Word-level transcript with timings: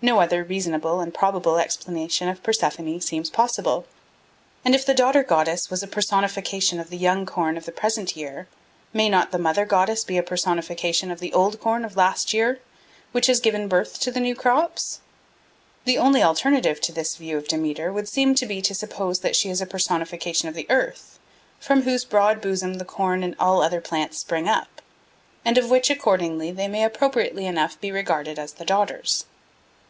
No 0.00 0.20
other 0.20 0.44
reasonable 0.44 1.00
and 1.00 1.12
probable 1.12 1.58
explanation 1.58 2.28
of 2.28 2.40
Persephone 2.44 3.00
seems 3.00 3.30
possible. 3.30 3.84
And 4.64 4.72
if 4.72 4.86
the 4.86 4.94
daughter 4.94 5.24
goddess 5.24 5.70
was 5.70 5.82
a 5.82 5.88
personification 5.88 6.78
of 6.78 6.90
the 6.90 6.96
young 6.96 7.26
corn 7.26 7.56
of 7.56 7.64
the 7.64 7.72
present 7.72 8.14
year, 8.16 8.46
may 8.92 9.08
not 9.08 9.32
the 9.32 9.40
mother 9.40 9.64
goddess 9.64 10.04
be 10.04 10.16
a 10.16 10.22
personification 10.22 11.10
of 11.10 11.18
the 11.18 11.32
old 11.32 11.58
corn 11.60 11.84
of 11.84 11.96
last 11.96 12.32
year, 12.32 12.60
which 13.10 13.26
has 13.26 13.40
given 13.40 13.66
birth 13.66 13.98
to 13.98 14.12
the 14.12 14.20
new 14.20 14.36
crops? 14.36 15.00
The 15.84 15.98
only 15.98 16.22
alternative 16.22 16.80
to 16.82 16.92
this 16.92 17.16
view 17.16 17.36
of 17.36 17.48
Demeter 17.48 17.92
would 17.92 18.06
seem 18.06 18.36
to 18.36 18.46
be 18.46 18.62
to 18.62 18.76
suppose 18.76 19.18
that 19.18 19.34
she 19.34 19.50
is 19.50 19.60
a 19.60 19.66
personification 19.66 20.48
of 20.48 20.54
the 20.54 20.70
earth, 20.70 21.18
from 21.58 21.82
whose 21.82 22.04
broad 22.04 22.40
bosom 22.40 22.74
the 22.74 22.84
corn 22.84 23.24
and 23.24 23.34
all 23.40 23.64
other 23.64 23.80
plants 23.80 24.18
spring 24.18 24.46
up, 24.48 24.80
and 25.44 25.58
of 25.58 25.70
which 25.70 25.90
accordingly 25.90 26.52
they 26.52 26.68
may 26.68 26.84
appropriately 26.84 27.46
enough 27.46 27.80
be 27.80 27.90
regarded 27.90 28.38
as 28.38 28.52
the 28.52 28.64
daughters. 28.64 29.24